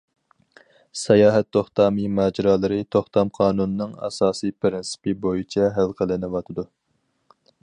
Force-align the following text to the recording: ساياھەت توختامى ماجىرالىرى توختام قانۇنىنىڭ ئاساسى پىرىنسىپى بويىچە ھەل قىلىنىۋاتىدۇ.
ساياھەت 1.01 1.47
توختامى 1.57 2.07
ماجىرالىرى 2.21 2.79
توختام 2.97 3.31
قانۇنىنىڭ 3.37 3.95
ئاساسى 4.09 4.53
پىرىنسىپى 4.63 5.17
بويىچە 5.27 5.73
ھەل 5.81 5.99
قىلىنىۋاتىدۇ. 6.01 6.69